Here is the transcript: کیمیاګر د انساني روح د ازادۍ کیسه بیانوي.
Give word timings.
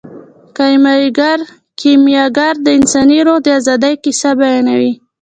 کیمیاګر 1.79 2.53
د 2.65 2.67
انساني 2.77 3.19
روح 3.27 3.39
د 3.45 3.47
ازادۍ 3.59 3.93
کیسه 4.03 4.31
بیانوي. 4.39 4.91